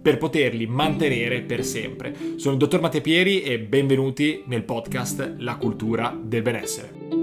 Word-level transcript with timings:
per 0.00 0.18
poterli 0.18 0.66
mantenere 0.66 1.42
per 1.42 1.64
sempre. 1.64 2.14
Sono 2.36 2.54
il 2.54 2.60
dottor 2.60 2.80
Matteo 2.80 3.00
Pieri 3.00 3.42
e 3.42 3.58
benvenuti 3.58 4.42
nel 4.46 4.64
podcast 4.64 5.34
La 5.38 5.56
cultura 5.56 6.16
del 6.20 6.42
benessere. 6.42 7.19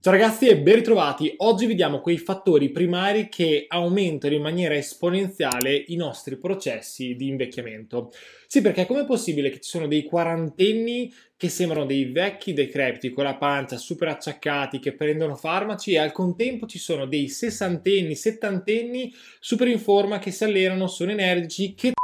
Ciao 0.00 0.12
ragazzi 0.12 0.46
e 0.46 0.56
ben 0.56 0.76
ritrovati. 0.76 1.34
Oggi 1.38 1.66
vediamo 1.66 2.00
quei 2.00 2.18
fattori 2.18 2.70
primari 2.70 3.28
che 3.28 3.64
aumentano 3.66 4.32
in 4.32 4.42
maniera 4.42 4.76
esponenziale 4.76 5.74
i 5.88 5.96
nostri 5.96 6.36
processi 6.36 7.16
di 7.16 7.26
invecchiamento. 7.26 8.12
Sì, 8.46 8.60
perché 8.60 8.86
com'è 8.86 9.04
possibile 9.04 9.50
che 9.50 9.58
ci 9.58 9.68
sono 9.68 9.88
dei 9.88 10.04
quarantenni 10.04 11.12
che 11.36 11.48
sembrano 11.48 11.84
dei 11.84 12.04
vecchi 12.12 12.52
decrepiti 12.52 13.10
con 13.10 13.24
la 13.24 13.34
pancia 13.34 13.76
super 13.76 14.06
acciaccati 14.06 14.78
che 14.78 14.94
prendono 14.94 15.34
farmaci 15.34 15.94
e 15.94 15.98
al 15.98 16.12
contempo 16.12 16.66
ci 16.66 16.78
sono 16.78 17.04
dei 17.04 17.26
sessantenni, 17.26 18.14
settantenni 18.14 19.12
super 19.40 19.66
in 19.66 19.80
forma 19.80 20.20
che 20.20 20.30
si 20.30 20.44
allenano, 20.44 20.86
sono 20.86 21.10
energici, 21.10 21.74
che 21.74 21.94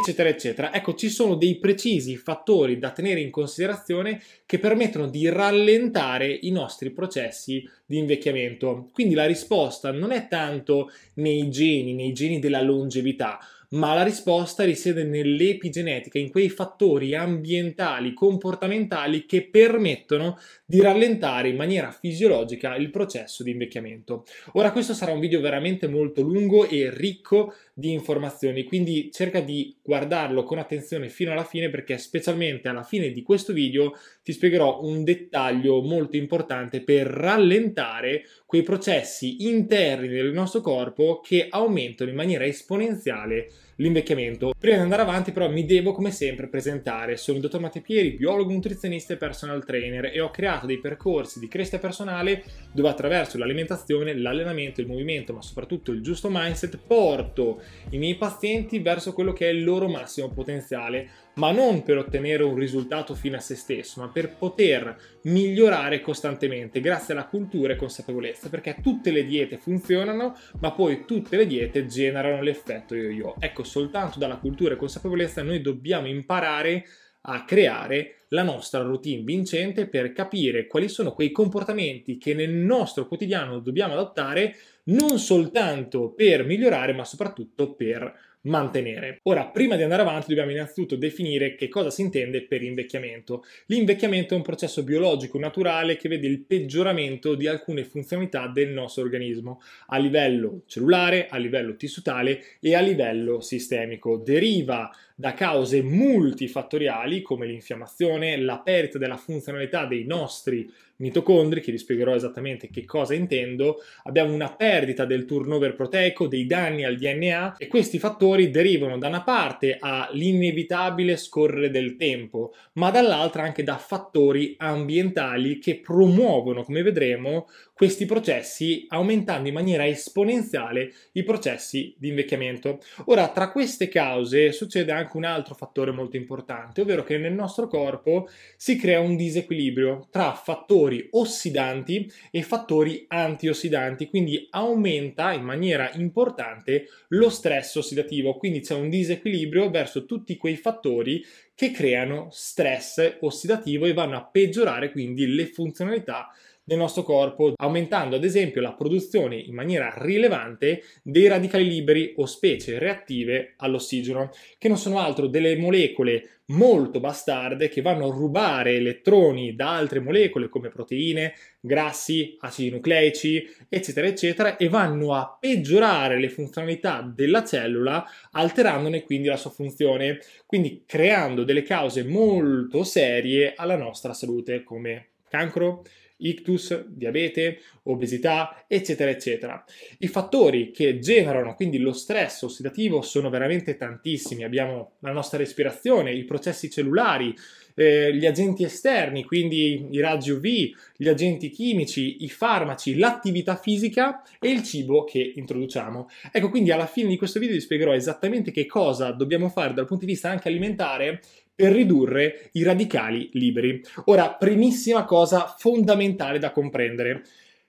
eccetera, 0.00 0.28
eccetera. 0.28 0.72
Ecco, 0.72 0.94
ci 0.94 1.08
sono 1.08 1.34
dei 1.34 1.56
precisi 1.56 2.16
fattori 2.16 2.78
da 2.78 2.90
tenere 2.90 3.20
in 3.20 3.30
considerazione 3.30 4.20
che 4.44 4.58
permettono 4.58 5.08
di 5.08 5.28
rallentare 5.28 6.26
i 6.42 6.50
nostri 6.50 6.90
processi 6.90 7.68
di 7.84 7.98
invecchiamento. 7.98 8.88
Quindi 8.92 9.14
la 9.14 9.26
risposta 9.26 9.92
non 9.92 10.10
è 10.12 10.28
tanto 10.28 10.90
nei 11.14 11.50
geni, 11.50 11.94
nei 11.94 12.12
geni 12.12 12.38
della 12.38 12.62
longevità, 12.62 13.38
ma 13.70 13.94
la 13.94 14.04
risposta 14.04 14.64
risiede 14.64 15.04
nell'epigenetica, 15.04 16.18
in 16.18 16.30
quei 16.30 16.48
fattori 16.48 17.14
ambientali, 17.14 18.12
comportamentali 18.12 19.26
che 19.26 19.42
permettono 19.42 20.38
di 20.64 20.80
rallentare 20.80 21.48
in 21.48 21.56
maniera 21.56 21.90
fisiologica 21.90 22.76
il 22.76 22.90
processo 22.90 23.42
di 23.42 23.50
invecchiamento. 23.50 24.24
Ora 24.52 24.70
questo 24.70 24.94
sarà 24.94 25.12
un 25.12 25.20
video 25.20 25.40
veramente 25.40 25.88
molto 25.88 26.22
lungo 26.22 26.68
e 26.68 26.90
ricco 26.92 27.54
di 27.78 27.92
informazioni, 27.92 28.64
quindi 28.64 29.10
cerca 29.12 29.40
di 29.40 29.76
guardarlo 29.82 30.44
con 30.44 30.56
attenzione 30.56 31.10
fino 31.10 31.32
alla 31.32 31.44
fine 31.44 31.68
perché 31.68 31.98
specialmente 31.98 32.68
alla 32.68 32.82
fine 32.82 33.10
di 33.10 33.22
questo 33.22 33.52
video 33.52 33.92
ti 34.22 34.32
spiegherò 34.32 34.80
un 34.82 35.04
dettaglio 35.04 35.82
molto 35.82 36.16
importante 36.16 36.80
per 36.80 37.06
rallentare 37.06 38.24
quei 38.46 38.62
processi 38.62 39.46
interni 39.46 40.08
del 40.08 40.32
nostro 40.32 40.62
corpo 40.62 41.20
che 41.20 41.48
aumentano 41.50 42.08
in 42.08 42.16
maniera 42.16 42.46
esponenziale 42.46 43.50
l'invecchiamento. 43.76 44.52
Prima 44.58 44.76
di 44.76 44.82
andare 44.82 45.02
avanti 45.02 45.32
però 45.32 45.50
mi 45.50 45.64
devo 45.64 45.92
come 45.92 46.10
sempre 46.10 46.48
presentare. 46.48 47.16
Sono 47.16 47.36
il 47.36 47.42
dottor 47.42 47.60
Matteo 47.60 47.82
Pieri, 47.82 48.12
biologo, 48.12 48.52
nutrizionista 48.52 49.14
e 49.14 49.16
personal 49.16 49.64
trainer 49.64 50.06
e 50.06 50.20
ho 50.20 50.30
creato 50.30 50.66
dei 50.66 50.78
percorsi 50.78 51.38
di 51.38 51.48
crescita 51.48 51.78
personale 51.78 52.44
dove 52.72 52.88
attraverso 52.88 53.38
l'alimentazione, 53.38 54.16
l'allenamento, 54.16 54.80
il 54.80 54.86
movimento 54.86 55.32
ma 55.32 55.42
soprattutto 55.42 55.92
il 55.92 56.02
giusto 56.02 56.28
mindset 56.30 56.78
porto 56.86 57.62
i 57.90 57.98
miei 57.98 58.16
pazienti 58.16 58.78
verso 58.78 59.12
quello 59.12 59.32
che 59.32 59.48
è 59.48 59.52
il 59.52 59.64
loro 59.64 59.88
massimo 59.88 60.30
potenziale 60.30 61.08
ma 61.36 61.50
non 61.52 61.82
per 61.82 61.98
ottenere 61.98 62.42
un 62.42 62.54
risultato 62.54 63.14
fine 63.14 63.36
a 63.36 63.40
se 63.40 63.56
stesso, 63.56 64.00
ma 64.00 64.08
per 64.08 64.36
poter 64.36 64.96
migliorare 65.22 66.00
costantemente 66.00 66.80
grazie 66.80 67.12
alla 67.12 67.26
cultura 67.26 67.72
e 67.72 67.76
consapevolezza, 67.76 68.48
perché 68.48 68.76
tutte 68.82 69.10
le 69.10 69.24
diete 69.24 69.58
funzionano, 69.58 70.36
ma 70.60 70.72
poi 70.72 71.04
tutte 71.04 71.36
le 71.36 71.46
diete 71.46 71.86
generano 71.86 72.42
l'effetto 72.42 72.94
yo-yo. 72.94 73.36
Ecco, 73.38 73.64
soltanto 73.64 74.18
dalla 74.18 74.38
cultura 74.38 74.74
e 74.74 74.78
consapevolezza 74.78 75.42
noi 75.42 75.60
dobbiamo 75.60 76.06
imparare 76.06 76.84
a 77.28 77.44
creare 77.44 78.24
la 78.28 78.42
nostra 78.42 78.82
routine 78.82 79.22
vincente 79.22 79.88
per 79.88 80.12
capire 80.12 80.66
quali 80.66 80.88
sono 80.88 81.12
quei 81.12 81.30
comportamenti 81.30 82.18
che 82.18 82.34
nel 82.34 82.52
nostro 82.52 83.06
quotidiano 83.06 83.58
dobbiamo 83.58 83.94
adottare 83.94 84.54
non 84.84 85.18
soltanto 85.18 86.12
per 86.12 86.44
migliorare 86.44 86.92
ma 86.92 87.04
soprattutto 87.04 87.74
per 87.74 88.14
mantenere. 88.46 89.20
Ora, 89.24 89.46
prima 89.46 89.76
di 89.76 89.82
andare 89.82 90.02
avanti, 90.02 90.28
dobbiamo 90.28 90.50
innanzitutto 90.50 90.96
definire 90.96 91.54
che 91.54 91.68
cosa 91.68 91.90
si 91.90 92.02
intende 92.02 92.42
per 92.42 92.62
invecchiamento. 92.62 93.44
L'invecchiamento 93.66 94.34
è 94.34 94.36
un 94.36 94.42
processo 94.42 94.82
biologico 94.82 95.38
naturale 95.38 95.96
che 95.96 96.08
vede 96.08 96.26
il 96.26 96.40
peggioramento 96.40 97.34
di 97.34 97.46
alcune 97.46 97.84
funzionalità 97.84 98.46
del 98.46 98.70
nostro 98.70 99.02
organismo 99.02 99.60
a 99.88 99.98
livello 99.98 100.62
cellulare, 100.66 101.28
a 101.28 101.36
livello 101.36 101.76
tissutale 101.76 102.42
e 102.60 102.74
a 102.74 102.80
livello 102.80 103.40
sistemico. 103.40 104.16
Deriva 104.16 104.90
da 105.18 105.32
cause 105.32 105.82
multifattoriali 105.82 107.22
come 107.22 107.46
l'infiammazione, 107.46 108.38
la 108.38 108.58
perdita 108.58 108.98
della 108.98 109.16
funzionalità 109.16 109.86
dei 109.86 110.04
nostri 110.04 110.70
mitocondri, 110.96 111.60
che 111.60 111.72
vi 111.72 111.78
spiegherò 111.78 112.14
esattamente 112.14 112.68
che 112.68 112.84
cosa 112.84 113.14
intendo, 113.14 113.82
abbiamo 114.04 114.32
una 114.32 114.54
perdita 114.54 115.04
del 115.04 115.24
turnover 115.24 115.74
proteico, 115.74 116.26
dei 116.26 116.46
danni 116.46 116.84
al 116.84 116.96
DNA 116.96 117.56
e 117.58 117.66
questi 117.66 117.98
fattori 117.98 118.50
derivano 118.50 118.98
da 118.98 119.08
una 119.08 119.22
parte 119.22 119.76
all'inevitabile 119.78 121.16
scorrere 121.16 121.70
del 121.70 121.96
tempo, 121.96 122.54
ma 122.74 122.90
dall'altra 122.90 123.42
anche 123.42 123.62
da 123.62 123.76
fattori 123.76 124.54
ambientali 124.58 125.58
che 125.58 125.80
promuovono, 125.80 126.62
come 126.62 126.82
vedremo, 126.82 127.46
questi 127.76 128.06
processi 128.06 128.86
aumentando 128.88 129.48
in 129.48 129.54
maniera 129.54 129.86
esponenziale 129.86 130.92
i 131.12 131.22
processi 131.24 131.94
di 131.98 132.08
invecchiamento. 132.08 132.78
Ora, 133.06 133.28
tra 133.28 133.50
queste 133.50 133.88
cause 133.88 134.52
succede 134.52 134.92
anche 134.92 135.16
un 135.18 135.24
altro 135.24 135.54
fattore 135.54 135.90
molto 135.90 136.16
importante, 136.16 136.80
ovvero 136.80 137.02
che 137.02 137.18
nel 137.18 137.34
nostro 137.34 137.66
corpo 137.66 138.28
si 138.56 138.76
crea 138.76 139.00
un 139.00 139.14
disequilibrio 139.14 140.06
tra 140.10 140.32
fattori 140.32 140.85
ossidanti 141.10 142.10
e 142.30 142.42
fattori 142.42 143.04
antiossidanti, 143.08 144.08
quindi 144.08 144.46
aumenta 144.50 145.32
in 145.32 145.42
maniera 145.42 145.90
importante 145.94 146.86
lo 147.08 147.28
stress 147.28 147.76
ossidativo, 147.76 148.34
quindi 148.36 148.60
c'è 148.60 148.74
un 148.74 148.88
disequilibrio 148.88 149.70
verso 149.70 150.06
tutti 150.06 150.36
quei 150.36 150.56
fattori 150.56 151.24
che 151.54 151.70
creano 151.70 152.28
stress 152.30 153.16
ossidativo 153.20 153.86
e 153.86 153.94
vanno 153.94 154.16
a 154.16 154.24
peggiorare 154.24 154.92
quindi 154.92 155.26
le 155.34 155.46
funzionalità 155.46 156.28
del 156.66 156.78
nostro 156.78 157.04
corpo, 157.04 157.52
aumentando 157.54 158.16
ad 158.16 158.24
esempio 158.24 158.60
la 158.60 158.72
produzione 158.72 159.36
in 159.36 159.54
maniera 159.54 159.94
rilevante 159.98 160.82
dei 161.04 161.28
radicali 161.28 161.68
liberi 161.68 162.14
o 162.16 162.26
specie 162.26 162.80
reattive 162.80 163.54
all'ossigeno, 163.58 164.30
che 164.58 164.66
non 164.66 164.76
sono 164.76 164.98
altro 164.98 165.28
delle 165.28 165.56
molecole 165.56 166.40
molto 166.46 166.98
bastarde 166.98 167.68
che 167.68 167.82
vanno 167.82 168.06
a 168.06 168.12
rubare 168.12 168.74
elettroni 168.74 169.54
da 169.54 169.76
altre 169.76 170.00
molecole 170.00 170.48
come 170.48 170.68
proteine, 170.68 171.34
grassi, 171.60 172.36
acidi 172.40 172.70
nucleici, 172.70 173.48
eccetera, 173.68 174.08
eccetera, 174.08 174.56
e 174.56 174.68
vanno 174.68 175.14
a 175.14 175.36
peggiorare 175.38 176.18
le 176.18 176.30
funzionalità 176.30 177.00
della 177.00 177.44
cellula, 177.44 178.04
alterandone 178.32 179.04
quindi 179.04 179.28
la 179.28 179.36
sua 179.36 179.50
funzione, 179.50 180.18
quindi 180.46 180.82
creando 180.84 181.44
delle 181.44 181.62
cause 181.62 182.02
molto 182.02 182.82
serie 182.82 183.54
alla 183.54 183.76
nostra 183.76 184.12
salute 184.12 184.64
come 184.64 185.10
cancro, 185.28 185.84
ictus, 186.18 186.84
diabete, 186.86 187.60
obesità, 187.84 188.64
eccetera, 188.66 189.10
eccetera. 189.10 189.64
I 189.98 190.08
fattori 190.08 190.70
che 190.70 190.98
generano 190.98 191.54
quindi 191.54 191.78
lo 191.78 191.92
stress 191.92 192.42
ossidativo 192.42 193.02
sono 193.02 193.30
veramente 193.30 193.76
tantissimi. 193.76 194.44
Abbiamo 194.44 194.92
la 195.00 195.12
nostra 195.12 195.38
respirazione, 195.38 196.12
i 196.12 196.24
processi 196.24 196.70
cellulari, 196.70 197.34
eh, 197.78 198.14
gli 198.14 198.24
agenti 198.24 198.64
esterni, 198.64 199.24
quindi 199.24 199.88
i 199.90 200.00
raggi 200.00 200.30
UV, 200.30 200.74
gli 200.96 201.08
agenti 201.08 201.50
chimici, 201.50 202.24
i 202.24 202.28
farmaci, 202.28 202.96
l'attività 202.96 203.56
fisica 203.56 204.22
e 204.40 204.50
il 204.50 204.62
cibo 204.62 205.04
che 205.04 205.32
introduciamo. 205.36 206.08
Ecco, 206.32 206.48
quindi 206.48 206.70
alla 206.70 206.86
fine 206.86 207.08
di 207.08 207.18
questo 207.18 207.38
video 207.38 207.54
vi 207.54 207.60
spiegherò 207.60 207.92
esattamente 207.92 208.50
che 208.50 208.66
cosa 208.66 209.10
dobbiamo 209.10 209.50
fare 209.50 209.74
dal 209.74 209.86
punto 209.86 210.06
di 210.06 210.12
vista 210.12 210.30
anche 210.30 210.48
alimentare 210.48 211.20
per 211.56 211.72
ridurre 211.72 212.50
i 212.52 212.62
radicali 212.62 213.30
liberi. 213.32 213.82
Ora, 214.04 214.34
primissima 214.34 215.04
cosa 215.06 215.54
fondamentale 215.58 216.38
da 216.38 216.52
comprendere. 216.52 217.24